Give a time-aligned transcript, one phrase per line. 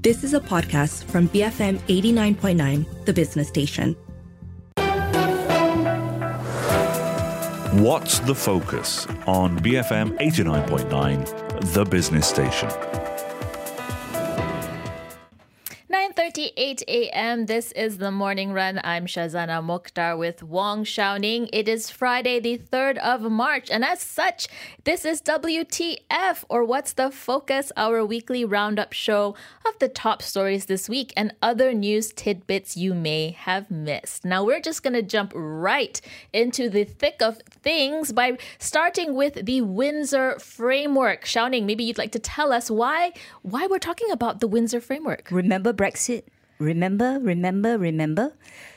[0.00, 3.96] This is a podcast from BFM 89.9, the business station.
[7.82, 12.68] What's the focus on BFM 89.9, the business station?
[16.58, 17.46] 9:38 a.m.
[17.46, 18.80] This is the morning run.
[18.82, 21.48] I'm Shazana Mokhtar with Wong Shouning.
[21.52, 24.48] It is Friday, the 3rd of March, and as such,
[24.82, 29.36] this is WTF or What's the Focus, our weekly roundup show
[29.68, 34.24] of the top stories this week and other news tidbits you may have missed.
[34.24, 36.00] Now, we're just going to jump right
[36.32, 41.24] into the thick of things by starting with the Windsor framework.
[41.24, 43.12] Shouning, maybe you'd like to tell us why
[43.42, 45.28] why we're talking about the Windsor framework.
[45.30, 46.24] Remember Brexit?
[46.58, 48.32] Remember, remember, remember?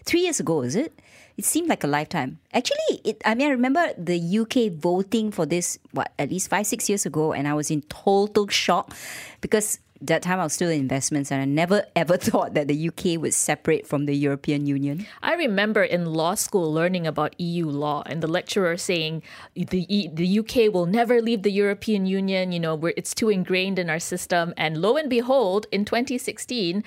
[0.06, 1.00] Three years ago, is it?
[1.38, 2.40] It seemed like a lifetime.
[2.54, 6.68] Actually, it, I mean, I remember the UK voting for this, what, at least five,
[6.68, 8.94] six years ago, and I was in total shock
[9.40, 12.90] because that time I was still in investments and I never ever thought that the
[12.90, 15.06] UK would separate from the European Union.
[15.22, 19.24] I remember in law school learning about EU law and the lecturer saying
[19.56, 23.90] the the UK will never leave the European Union, you know, it's too ingrained in
[23.90, 26.84] our system and lo and behold in 2016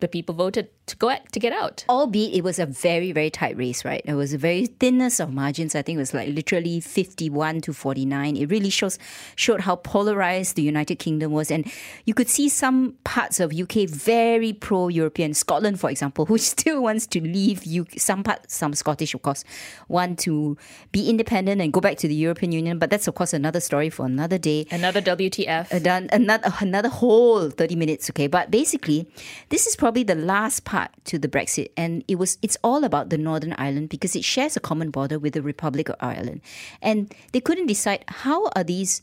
[0.00, 1.84] the people voted to go at, to get out.
[1.88, 4.02] Albeit it was a very very tight race, right?
[4.04, 5.74] It was a very thinness of margins.
[5.74, 8.36] I think it was like literally fifty one to forty nine.
[8.36, 8.98] It really shows
[9.36, 11.70] showed how polarized the United Kingdom was, and
[12.04, 15.34] you could see some parts of UK very pro European.
[15.34, 17.98] Scotland, for example, who still wants to leave UK.
[17.98, 19.44] Some part, some Scottish, of course,
[19.88, 20.56] want to
[20.92, 22.78] be independent and go back to the European Union.
[22.78, 24.66] But that's of course another story for another day.
[24.70, 25.70] Another WTF.
[25.70, 28.10] Another another whole thirty minutes.
[28.10, 29.08] Okay, but basically,
[29.50, 33.10] this is probably the last part to the Brexit, and it was it's all about
[33.10, 36.40] the Northern Ireland because it shares a common border with the Republic of Ireland,
[36.82, 39.02] and they couldn't decide how are these.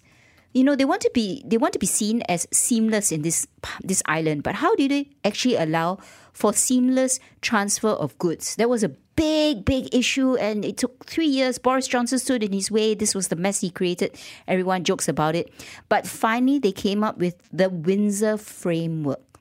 [0.54, 3.46] You know they want to be they want to be seen as seamless in this
[3.84, 6.00] this island, but how do they actually allow
[6.32, 8.56] for seamless transfer of goods?
[8.56, 11.58] That was a big, big issue, and it took three years.
[11.58, 12.96] Boris Johnson stood in his way.
[12.96, 14.18] This was the mess he created.
[14.48, 15.52] Everyone jokes about it.
[15.90, 19.35] But finally, they came up with the Windsor Framework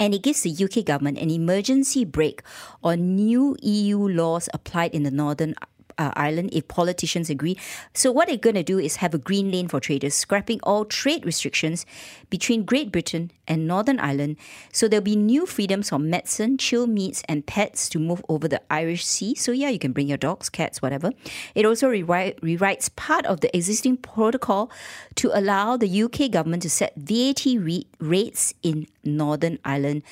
[0.00, 2.42] and it gives the UK government an emergency brake
[2.82, 5.54] on new EU laws applied in the Northern
[6.00, 7.56] uh, Ireland if politicians agree.
[7.94, 10.84] So, what they're going to do is have a green lane for traders, scrapping all
[10.86, 11.84] trade restrictions
[12.30, 14.36] between Great Britain and Northern Ireland.
[14.72, 18.62] So, there'll be new freedoms for medicine, chill meats, and pets to move over the
[18.72, 19.34] Irish Sea.
[19.34, 21.12] So, yeah, you can bring your dogs, cats, whatever.
[21.54, 24.70] It also rewrite, rewrites part of the existing protocol
[25.16, 30.02] to allow the UK government to set VAT re- rates in Northern Ireland.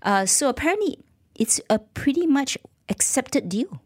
[0.00, 0.98] Uh, so, apparently,
[1.34, 2.56] it's a pretty much
[2.88, 3.80] accepted deal.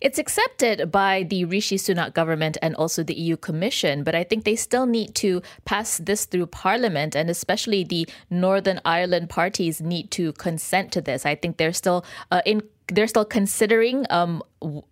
[0.00, 4.44] It's accepted by the Rishi Sunak government and also the EU Commission, but I think
[4.44, 10.10] they still need to pass this through Parliament, and especially the Northern Ireland parties need
[10.12, 11.26] to consent to this.
[11.26, 14.42] I think they're still uh, in they're still considering um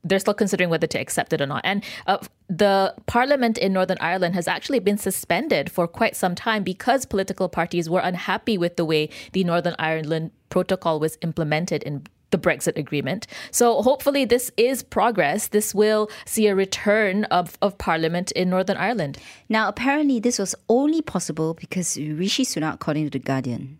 [0.04, 3.96] they're still considering whether to accept it or not and uh, the parliament in northern
[4.00, 8.76] ireland has actually been suspended for quite some time because political parties were unhappy with
[8.76, 13.26] the way the northern ireland protocol was implemented in the Brexit agreement.
[13.50, 15.48] So hopefully this is progress.
[15.48, 19.18] This will see a return of, of Parliament in Northern Ireland.
[19.48, 23.78] Now, apparently, this was only possible because Rishi Sunak, according to The Guardian,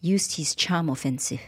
[0.00, 1.40] used his charm offensive.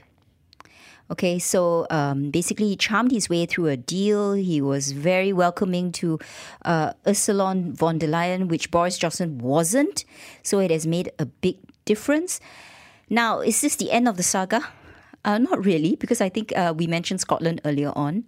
[1.10, 4.34] Okay, so um, basically, he charmed his way through a deal.
[4.34, 6.18] He was very welcoming to
[6.66, 10.04] uh, Ursula von der Leyen, which Boris Johnson wasn't.
[10.42, 12.40] So it has made a big difference.
[13.08, 14.68] Now, is this the end of the saga?
[15.28, 18.24] Uh, not really, because I think uh, we mentioned Scotland earlier on.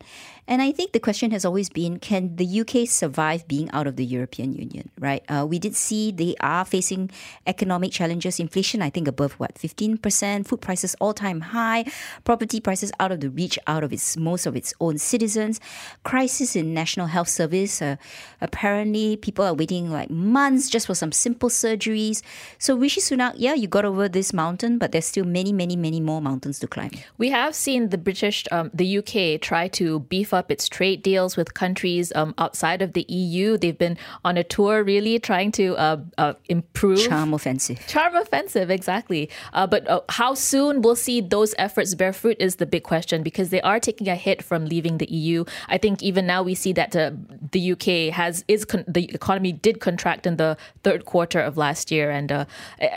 [0.47, 3.97] And I think the question has always been can the UK survive being out of
[3.97, 5.23] the European Union, right?
[5.29, 7.11] Uh, we did see they are facing
[7.47, 11.85] economic challenges, inflation, I think, above what, 15%, food prices all time high,
[12.25, 15.61] property prices out of the reach out of its most of its own citizens,
[16.05, 17.81] crisis in National Health Service.
[17.81, 17.97] Uh,
[18.41, 22.23] apparently, people are waiting like months just for some simple surgeries.
[22.59, 26.01] So, Rishi Sunak, yeah, you got over this mountain, but there's still many, many, many
[26.01, 26.91] more mountains to climb.
[27.19, 31.03] We have seen the British, um, the UK, try to beef up up its trade
[31.03, 33.59] deals with countries um, outside of the EU.
[33.59, 37.07] They've been on a tour, really trying to uh, uh, improve.
[37.07, 37.79] Charm offensive.
[37.87, 39.29] Charm offensive, exactly.
[39.53, 43.23] Uh, but uh, how soon we'll see those efforts bear fruit is the big question
[43.23, 45.45] because they are taking a hit from leaving the EU.
[45.69, 47.13] I think even now we see that uh,
[47.53, 51.91] the UK has is con- the economy did contract in the third quarter of last
[51.91, 52.45] year, and uh,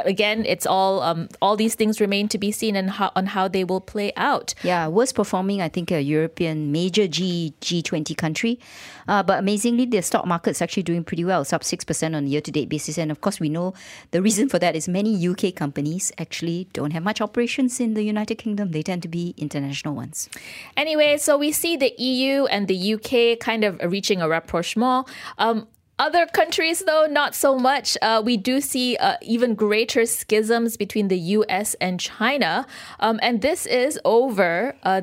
[0.06, 3.47] again, it's all um, all these things remain to be seen and how on how
[3.50, 4.56] they will play out.
[4.63, 7.22] Yeah, worst performing, I think, a European major G
[7.61, 8.59] G20 country.
[9.07, 11.41] Uh, but amazingly, the stock market's actually doing pretty well.
[11.41, 12.97] It's up 6% on a year to date basis.
[12.97, 13.73] And of course, we know
[14.11, 18.03] the reason for that is many UK companies actually don't have much operations in the
[18.03, 18.71] United Kingdom.
[18.71, 20.29] They tend to be international ones.
[20.77, 25.07] Anyway, so we see the EU and the UK kind of reaching a rapprochement.
[25.37, 25.67] Um,
[25.99, 27.97] other countries, though, not so much.
[28.01, 32.65] Uh, we do see uh, even greater schisms between the US and China.
[32.99, 35.01] Um, and this is over uh,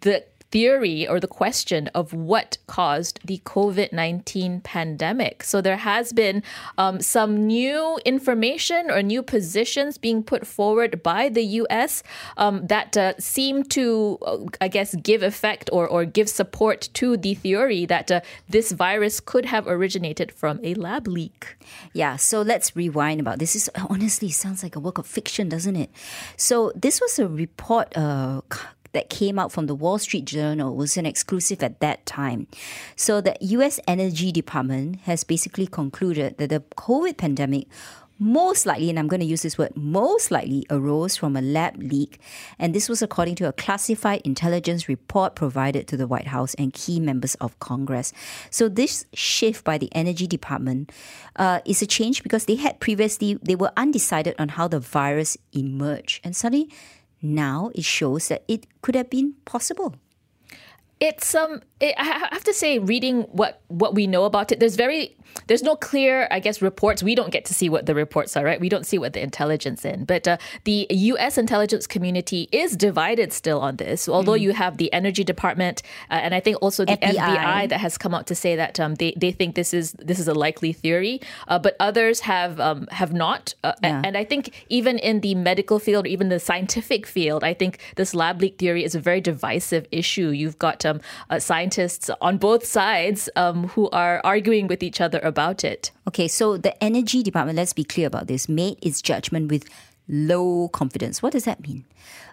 [0.00, 5.42] the theory or the question of what caused the COVID 19 pandemic.
[5.42, 6.42] So there has been
[6.78, 12.02] um, some new information or new positions being put forward by the US
[12.36, 17.16] um, that uh, seem to, uh, I guess, give effect or, or give support to
[17.16, 21.56] the theory that uh, this virus could have originated from a lab leak.
[21.94, 23.54] Yeah, so let's rewind about this.
[23.54, 25.90] This honestly sounds like a work of fiction, doesn't it?
[26.36, 28.42] So this was a report uh,
[28.92, 32.46] that came out from the Wall Street Journal was an exclusive at that time.
[32.96, 37.66] So the US Energy Department has basically concluded that the COVID pandemic
[38.22, 41.76] most likely, and I'm going to use this word, most likely arose from a lab
[41.78, 42.20] leak.
[42.58, 46.72] And this was according to a classified intelligence report provided to the White House and
[46.72, 48.12] key members of Congress.
[48.48, 50.92] So this shift by the Energy Department
[51.34, 55.36] uh, is a change because they had previously, they were undecided on how the virus
[55.52, 56.20] emerged.
[56.22, 56.70] And suddenly,
[57.22, 59.94] now it shows that it could have been possible.
[61.02, 64.76] It's um, it, I have to say, reading what what we know about it, there's
[64.76, 65.16] very
[65.46, 67.02] there's no clear, I guess, reports.
[67.02, 68.60] We don't get to see what the reports are, right?
[68.60, 70.04] We don't see what the intelligence in.
[70.04, 71.38] But uh, the U.S.
[71.38, 74.08] intelligence community is divided still on this.
[74.08, 74.40] Although mm.
[74.40, 77.16] you have the Energy Department uh, and I think also the FBI.
[77.16, 77.68] FBI.
[77.70, 80.28] that has come out to say that um, they they think this is this is
[80.28, 83.54] a likely theory, uh, but others have um, have not.
[83.64, 84.02] Uh, yeah.
[84.04, 87.78] And I think even in the medical field, or even the scientific field, I think
[87.96, 90.28] this lab leak theory is a very divisive issue.
[90.28, 90.91] You've got um,
[91.30, 95.90] uh, scientists on both sides um, who are arguing with each other about it.
[96.08, 99.68] Okay, so the Energy Department, let's be clear about this, made its judgment with
[100.08, 101.22] low confidence.
[101.22, 101.84] What does that mean?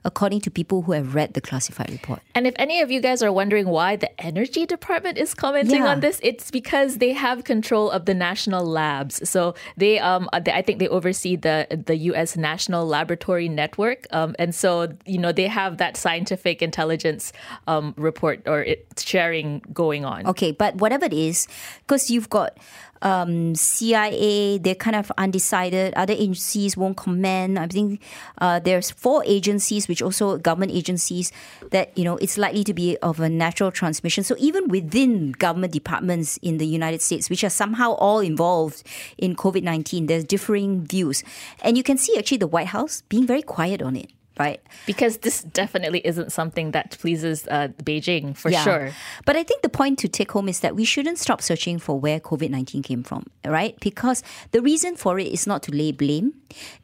[0.05, 2.21] According to people who have read the classified report.
[2.35, 5.91] And if any of you guys are wondering why the energy department is commenting yeah.
[5.91, 9.27] on this, it's because they have control of the national labs.
[9.29, 12.37] So they, um, they, I think they oversee the the U.S.
[12.37, 17.33] National Laboratory Network, um, and so you know they have that scientific intelligence
[17.67, 20.27] um, report or it sharing going on.
[20.27, 21.47] Okay, but whatever it is,
[21.85, 22.57] because you've got
[23.01, 25.93] um, CIA, they're kind of undecided.
[25.95, 27.57] Other agencies won't comment.
[27.57, 28.01] I think
[28.39, 31.31] uh, there's four agencies, which also government agencies,
[31.71, 34.23] that you know it's likely to be of a natural transmission.
[34.23, 38.83] So even within government departments in the United States, which are somehow all involved
[39.17, 41.23] in COVID nineteen, there's differing views,
[41.61, 44.61] and you can see actually the White House being very quiet on it right?
[44.85, 48.63] Because this definitely isn't something that pleases uh, Beijing for yeah.
[48.63, 48.91] sure.
[49.25, 51.99] But I think the point to take home is that we shouldn't stop searching for
[51.99, 53.77] where COVID 19 came from, right?
[53.81, 56.33] Because the reason for it is not to lay blame,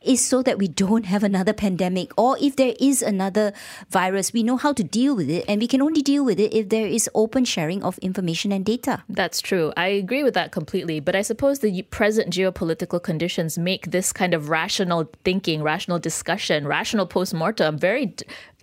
[0.01, 2.11] is so that we don't have another pandemic.
[2.17, 3.53] Or if there is another
[3.89, 5.45] virus, we know how to deal with it.
[5.47, 8.65] And we can only deal with it if there is open sharing of information and
[8.65, 9.03] data.
[9.09, 9.73] That's true.
[9.77, 10.99] I agree with that completely.
[10.99, 16.67] But I suppose the present geopolitical conditions make this kind of rational thinking, rational discussion,
[16.67, 18.15] rational post mortem very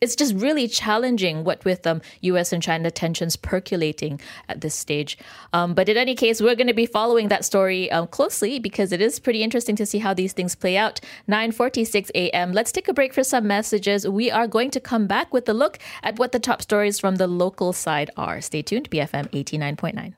[0.03, 5.17] it's just really challenging what with um, US and China tensions percolating at this stage.
[5.53, 8.91] Um, but in any case, we're going to be following that story um, closely because
[8.91, 10.97] it is pretty interesting to see how these things play out.
[11.29, 12.51] 9:46 a.m.
[12.59, 14.01] Let's take a break for some messages.
[14.21, 17.15] We are going to come back with a look at what the top stories from
[17.23, 18.41] the local side are.
[18.41, 20.15] Stay tuned, BFM 89.9.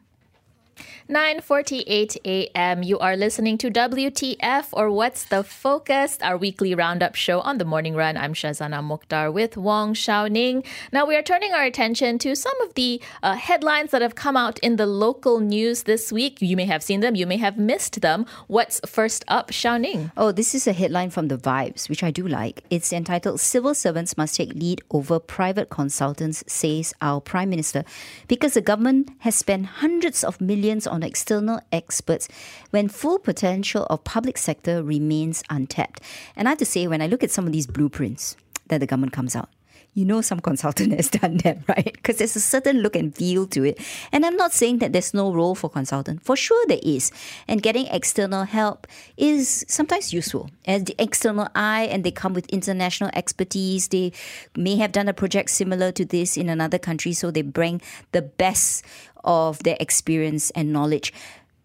[1.06, 2.82] 9:48 a.m.
[2.82, 7.66] You are listening to WTF or What's the Focus, our weekly roundup show on the
[7.66, 8.16] morning run.
[8.16, 10.64] I'm Shazana Mokhtar with Wong Shou Ning.
[10.92, 14.34] Now we are turning our attention to some of the uh, headlines that have come
[14.34, 16.40] out in the local news this week.
[16.40, 18.25] You may have seen them, you may have missed them.
[18.46, 20.11] What's first up, Shou Ning?
[20.16, 22.64] Oh, this is a headline from the Vibes, which I do like.
[22.70, 27.84] It's entitled "Civil Servants Must Take Lead Over Private Consultants," says our Prime Minister,
[28.26, 32.28] because the government has spent hundreds of millions on external experts
[32.70, 36.00] when full potential of public sector remains untapped.
[36.36, 38.36] And I have to say, when I look at some of these blueprints
[38.68, 39.48] that the government comes out,
[39.94, 41.92] you know some consultant has done that, right?
[41.92, 43.80] Because there's a certain look and feel to it.
[44.12, 46.22] And I'm not saying that there's no role for consultant.
[46.22, 47.10] For sure there is.
[47.48, 48.86] And getting external help
[49.16, 50.50] is sometimes useful.
[50.66, 53.88] As the external eye and they come with international expertise.
[53.88, 54.12] They
[54.56, 57.80] may have done a project similar to this in another country, so they bring
[58.12, 58.84] the best
[59.22, 61.12] of their experience and knowledge.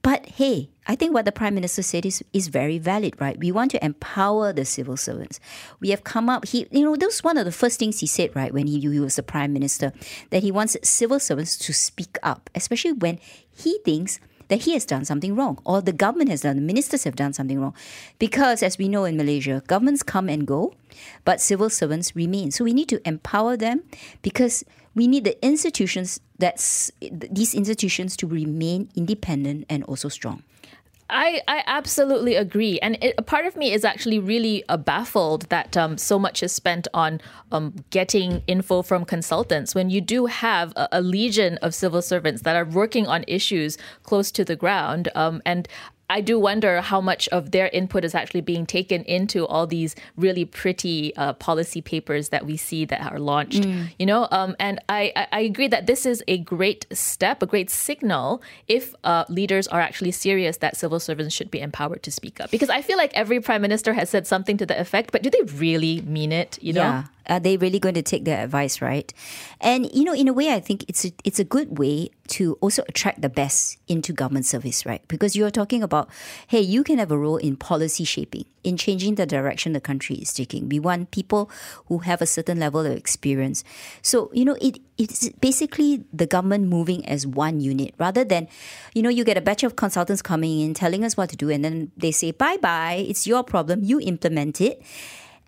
[0.02, 3.38] But hey, I think what the Prime Minister said is, is very valid, right?
[3.38, 5.40] We want to empower the civil servants.
[5.80, 8.08] We have come up, he, you know, that was one of the first things he
[8.08, 9.92] said, right, when he, he was the Prime Minister,
[10.30, 13.20] that he wants civil servants to speak up, especially when
[13.52, 17.04] he thinks that he has done something wrong or the government has done, the ministers
[17.04, 17.76] have done something wrong.
[18.18, 20.74] Because as we know in Malaysia, governments come and go,
[21.24, 22.52] but civil servants remain.
[22.52, 23.84] So we need to empower them
[24.22, 24.64] because
[24.96, 30.44] we need the institutions that's these institutions to remain independent and also strong.
[31.10, 32.80] I, I absolutely agree.
[32.80, 36.44] And it, a part of me is actually really uh, baffled that um, so much
[36.44, 37.20] is spent on
[37.52, 42.44] um, getting info from consultants when you do have a, a, legion of civil servants
[42.44, 45.10] that are working on issues close to the ground.
[45.16, 45.68] Um, and
[46.10, 49.96] I do wonder how much of their input is actually being taken into all these
[50.18, 53.64] really pretty uh, policy papers that we see that are launched.
[53.64, 53.92] Mm.
[54.00, 57.70] You know, um, and I, I agree that this is a great step, a great
[57.70, 62.42] signal if uh, leaders are actually serious that civil servants should be empowered to speak
[62.42, 62.50] up.
[62.50, 65.30] Because I feel like every prime minister has said something to the effect, but do
[65.30, 66.58] they really mean it?
[66.62, 66.82] You know?
[66.82, 67.04] Yeah.
[67.30, 69.14] Are they really going to take their advice, right?
[69.62, 72.58] And you know, in a way, I think it's a, it's a good way to
[72.62, 75.02] also attract the best into government service, right?
[75.08, 76.10] Because you are talking about,
[76.48, 80.16] hey, you can have a role in policy shaping, in changing the direction the country
[80.18, 80.70] is taking.
[80.70, 81.50] We want people
[81.86, 83.64] who have a certain level of experience.
[84.02, 88.48] So you know, it it's basically the government moving as one unit rather than,
[88.94, 91.50] you know, you get a batch of consultants coming in telling us what to do,
[91.50, 94.82] and then they say, bye bye, it's your problem, you implement it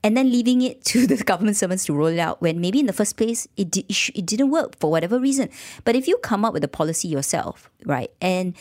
[0.04, 2.86] and then leaving it to the government servants to roll it out when maybe in
[2.86, 5.50] the first place it, di- it didn't work for whatever reason.
[5.84, 8.56] But if you come up with a policy yourself, right, and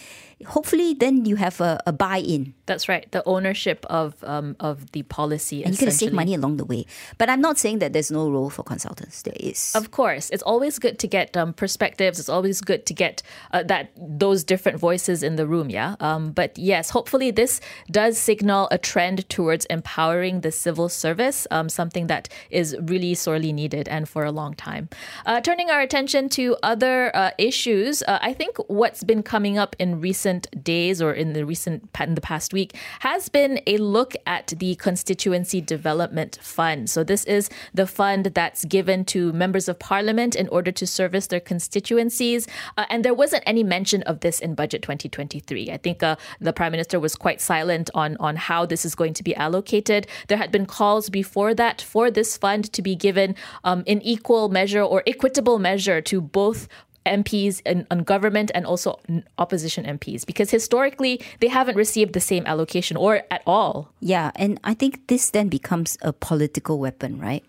[0.46, 2.54] hopefully then you have a, a buy-in.
[2.66, 5.64] That's right, the ownership of um, of the policy.
[5.64, 6.86] And you're going to save money along the way.
[7.18, 9.22] But I'm not saying that there's no role for consultants.
[9.22, 9.72] There is.
[9.74, 12.20] Of course, it's always good to get um, perspectives.
[12.20, 15.68] It's always good to get uh, that those different voices in the room.
[15.68, 15.96] Yeah.
[15.98, 21.68] Um, but yes, hopefully this does signal a trend towards empowering the civil service, um,
[21.68, 24.88] something that is really sorely needed and for a long time.
[25.26, 29.74] Uh, turning our attention to other uh, issues, uh, I think what's been coming up
[29.78, 33.76] in recent recent days or in the recent in the past week has been a
[33.78, 36.88] look at the constituency development fund.
[36.88, 41.26] So this is the fund that's given to members of parliament in order to service
[41.26, 42.46] their constituencies,
[42.78, 45.70] uh, and there wasn't any mention of this in budget 2023.
[45.72, 49.14] I think uh, the prime minister was quite silent on on how this is going
[49.14, 50.06] to be allocated.
[50.28, 53.34] There had been calls before that for this fund to be given
[53.64, 56.68] um, in equal measure or equitable measure to both
[57.06, 59.00] MPs and on government and also
[59.38, 63.92] opposition MPs because historically they haven't received the same allocation or at all.
[64.00, 67.44] Yeah, and I think this then becomes a political weapon, right?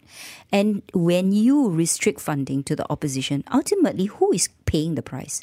[0.52, 5.42] And when you restrict funding to the opposition, ultimately who is paying the price?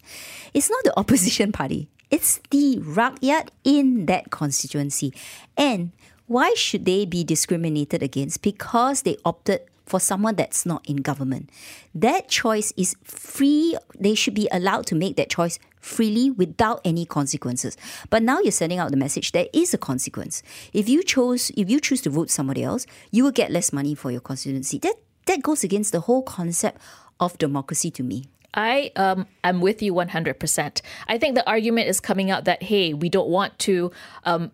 [0.54, 1.88] It's not the opposition party.
[2.10, 5.12] It's the rakyat in that constituency.
[5.56, 5.92] And
[6.26, 8.42] why should they be discriminated against?
[8.42, 11.50] Because they opted for someone that's not in government.
[11.94, 13.76] That choice is free.
[13.98, 17.76] They should be allowed to make that choice freely without any consequences.
[18.10, 20.42] But now you're sending out the message there is a consequence.
[20.72, 23.94] If you chose if you choose to vote somebody else, you will get less money
[23.94, 24.78] for your constituency.
[24.78, 26.80] That that goes against the whole concept
[27.20, 28.24] of democracy to me.
[28.54, 30.80] I um, am with you 100%.
[31.06, 33.92] I think the argument is coming out that, hey, we don't want to
[34.24, 34.50] um,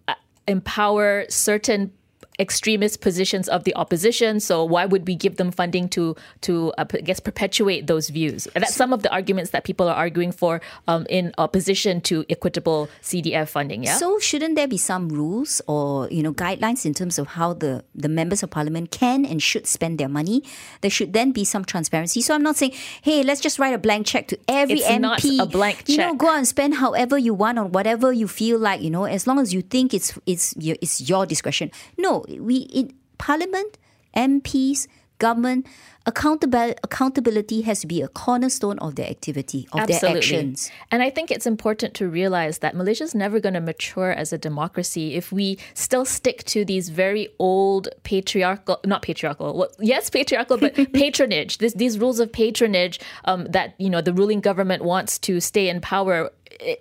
[0.49, 1.93] empower certain
[2.39, 4.41] extremist positions of the opposition.
[4.41, 8.47] So why would we give them funding to to uh, I guess perpetuate those views?
[8.55, 12.25] And that's some of the arguments that people are arguing for um, in opposition to
[12.29, 13.85] equitable CDF funding.
[13.85, 13.97] Yeah.
[13.97, 17.85] So shouldn't there be some rules or you know guidelines in terms of how the
[17.95, 20.43] the members of parliament can and should spend their money?
[20.81, 22.21] There should then be some transparency.
[22.21, 22.73] So I'm not saying,
[23.03, 25.01] hey, let's just write a blank check to every it's MP.
[25.01, 25.89] Not a blank check.
[25.89, 28.81] You know, go out and spend however you want on whatever you feel like.
[28.81, 31.71] You know, as long as you think it's it's it's your discretion.
[31.97, 33.79] No, we in Parliament,
[34.17, 34.87] MPs,
[35.19, 35.67] government,
[36.07, 40.09] accountability accountability has to be a cornerstone of their activity, of Absolutely.
[40.09, 40.71] their actions.
[40.91, 44.33] And I think it's important to realize that Malaysia is never going to mature as
[44.33, 50.11] a democracy if we still stick to these very old patriarchal, not patriarchal, well, yes,
[50.11, 51.59] patriarchal, but patronage.
[51.59, 55.69] This, these rules of patronage um, that you know the ruling government wants to stay
[55.69, 56.31] in power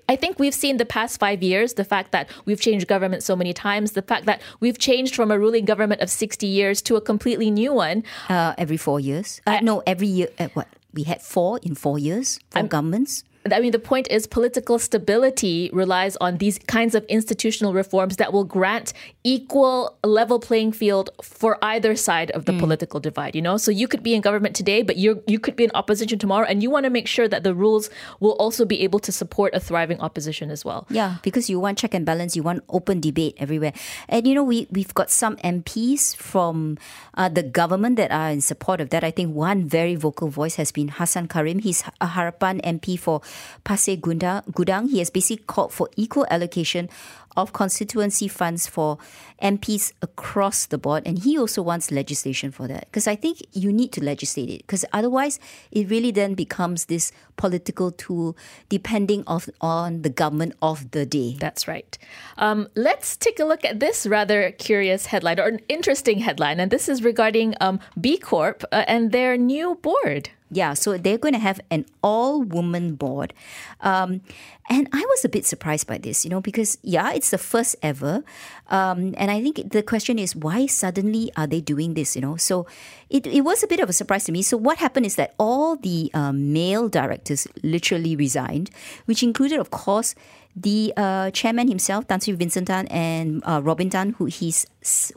[0.09, 3.35] I think we've seen the past five years the fact that we've changed government so
[3.35, 6.95] many times, the fact that we've changed from a ruling government of 60 years to
[6.95, 8.03] a completely new one.
[8.29, 9.41] Uh, every four years?
[9.45, 10.29] Uh, no, every year.
[10.39, 10.67] Uh, what?
[10.93, 13.23] We had four in four years for I'm, governments.
[13.51, 18.31] I mean, the point is political stability relies on these kinds of institutional reforms that
[18.31, 22.59] will grant equal level playing field for either side of the mm.
[22.59, 23.57] political divide, you know?
[23.57, 26.45] So you could be in government today, but you you could be in opposition tomorrow,
[26.45, 29.53] and you want to make sure that the rules will also be able to support
[29.53, 30.87] a thriving opposition as well.
[30.89, 33.73] Yeah, because you want check and balance, you want open debate everywhere.
[34.07, 36.77] And, you know, we, we've got some MPs from
[37.15, 39.03] uh, the government that are in support of that.
[39.03, 41.59] I think one very vocal voice has been Hassan Karim.
[41.59, 43.21] He's a Harapan MP for
[43.63, 44.89] Pasir Gudang.
[44.89, 46.89] He has basically called for equal allocation
[47.35, 48.97] of constituency funds for
[49.41, 51.03] MPs across the board.
[51.05, 52.85] And he also wants legislation for that.
[52.85, 54.57] Because I think you need to legislate it.
[54.59, 55.39] Because otherwise,
[55.71, 58.37] it really then becomes this political tool
[58.69, 61.35] depending of, on the government of the day.
[61.39, 61.97] That's right.
[62.37, 66.59] Um, let's take a look at this rather curious headline or an interesting headline.
[66.59, 70.29] And this is regarding um, B Corp uh, and their new board.
[70.53, 73.33] Yeah, so they're going to have an all woman board.
[73.81, 74.21] Um,
[74.69, 77.75] and I was a bit surprised by this, you know, because, yeah, it's the first
[77.81, 78.23] ever.
[78.69, 82.37] Um, and I think the question is, why suddenly are they doing this, you know?
[82.37, 82.67] So
[83.09, 84.41] it, it was a bit of a surprise to me.
[84.43, 88.69] So what happened is that all the um, male directors literally resigned,
[89.05, 90.13] which included, of course,
[90.55, 94.65] the uh, chairman himself, Tan Sri Vincent Tan and uh, Robin Tan, who he's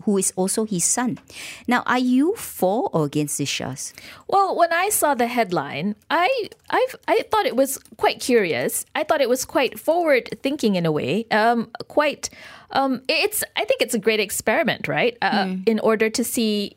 [0.04, 1.18] who is also his son.
[1.66, 3.92] Now, are you for or against this, Shaz?
[4.28, 8.86] Well, when I saw the headline, I I I thought it was quite curious.
[8.94, 11.26] I thought it was quite forward thinking in a way.
[11.30, 12.30] Um, quite.
[12.72, 13.44] Um, it's.
[13.56, 15.16] I think it's a great experiment, right?
[15.22, 15.68] Uh, mm.
[15.68, 16.76] In order to see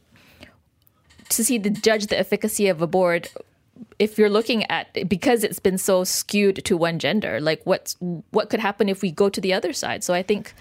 [1.29, 3.29] to see the judge the efficacy of a board
[3.99, 7.95] if you're looking at because it's been so skewed to one gender like what's
[8.31, 10.03] what could happen if we go to the other side?
[10.03, 10.53] So i think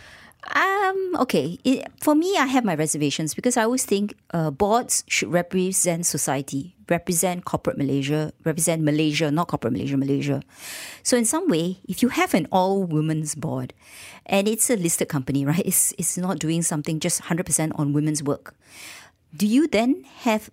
[0.54, 1.58] um okay.
[1.64, 6.06] It, for me i have my reservations because i always think uh, boards should represent
[6.06, 10.42] society represent corporate malaysia represent malaysia not corporate malaysia malaysia.
[11.02, 13.72] So in some way if you have an all women's board
[14.26, 18.22] and it's a listed company right it's, it's not doing something just 100% on women's
[18.22, 18.54] work
[19.36, 20.50] do you then have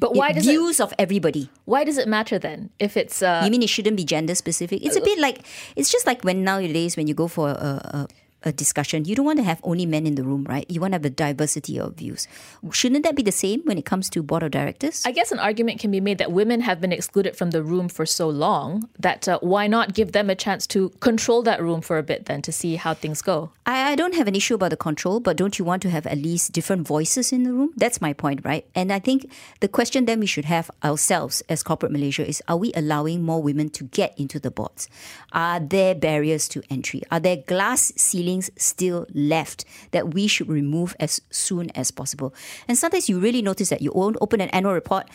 [0.00, 1.50] but why does views it, of everybody?
[1.64, 2.70] Why does it matter then?
[2.78, 4.84] If it's uh, you mean it shouldn't be gender specific?
[4.84, 5.44] It's a bit like
[5.76, 8.08] it's just like when nowadays when you go for a, a
[8.44, 10.64] a discussion, you don't want to have only men in the room, right?
[10.68, 12.28] You want to have a diversity of views.
[12.70, 15.02] Shouldn't that be the same when it comes to board of directors?
[15.04, 17.88] I guess an argument can be made that women have been excluded from the room
[17.88, 21.80] for so long that uh, why not give them a chance to control that room
[21.80, 23.50] for a bit then to see how things go?
[23.66, 26.06] I, I don't have an issue about the control, but don't you want to have
[26.06, 27.72] at least different voices in the room?
[27.76, 28.64] That's my point, right?
[28.74, 29.30] And I think
[29.60, 33.42] the question then we should have ourselves as corporate Malaysia is are we allowing more
[33.42, 34.88] women to get into the boards?
[35.32, 37.02] Are there barriers to entry?
[37.10, 38.27] Are there glass ceilings?
[38.28, 42.34] Feelings still left that we should remove as soon as possible.
[42.66, 45.08] And sometimes you really notice that you own, open an annual report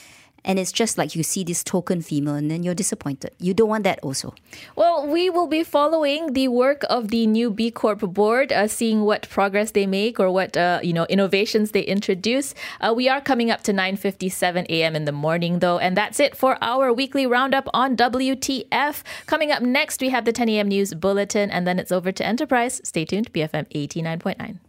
[0.45, 3.31] and it's just like you see this token female and then you're disappointed.
[3.39, 4.33] You don't want that also.
[4.75, 9.01] Well, we will be following the work of the new B Corp board, uh, seeing
[9.03, 12.53] what progress they make or what uh, you know innovations they introduce.
[12.81, 14.95] Uh, we are coming up to 9:57 a.m.
[14.95, 19.03] in the morning though, and that's it for our weekly roundup on WTF.
[19.25, 20.67] Coming up next, we have the 10 a.m.
[20.67, 22.81] news bulletin, and then it's over to Enterprise.
[22.83, 24.59] Stay tuned, BFM 89.9.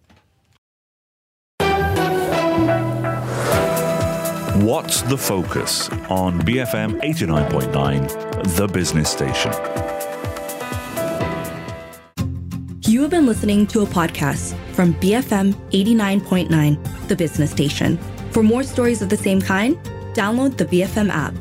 [4.59, 9.53] What's the Focus on BFM 89.9, the business station.
[12.83, 17.99] You have been listening to a podcast from BFM 89.9, the business station.
[18.31, 19.77] For more stories of the same kind,
[20.15, 21.35] download the BFM app.